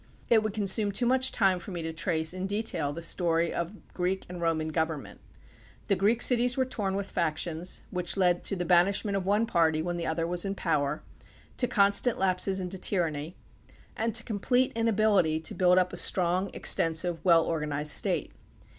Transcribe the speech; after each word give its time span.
It 0.31 0.41
would 0.41 0.53
consume 0.53 0.91
too 0.91 1.05
much 1.05 1.31
time 1.31 1.59
for 1.59 1.69
me 1.69 1.83
to 1.83 1.93
trace 1.93 2.33
in 2.33 2.47
detail 2.47 2.91
the 2.91 3.03
story 3.03 3.53
of 3.53 3.75
Greek 3.93 4.25
and 4.27 4.41
Roman 4.41 4.69
government. 4.69 5.21
The 5.89 5.95
Greek 5.95 6.23
cities 6.23 6.57
were 6.57 6.65
torn 6.65 6.95
with 6.95 7.11
factions, 7.11 7.83
which 7.91 8.17
led 8.17 8.43
to 8.45 8.55
the 8.55 8.65
banishment 8.65 9.15
of 9.15 9.27
one 9.27 9.45
party 9.45 9.79
when 9.79 9.97
the 9.97 10.07
other 10.07 10.25
was 10.25 10.43
in 10.43 10.55
power, 10.55 11.03
to 11.57 11.67
constant 11.67 12.17
lapses 12.17 12.59
into 12.59 12.79
tyranny, 12.79 13.35
and 13.95 14.15
to 14.15 14.23
complete 14.23 14.71
inability 14.73 15.39
to 15.41 15.53
build 15.53 15.77
up 15.77 15.93
a 15.93 15.97
strong, 15.97 16.45
exten 16.47 16.47
6 16.47 16.53
THE 16.53 16.63
PUBLIC 16.63 16.73
OPINION 16.73 16.89
BILL 16.89 17.15
sive, 17.17 17.19
well 17.23 17.45
organized 17.45 17.91
state. 17.91 18.31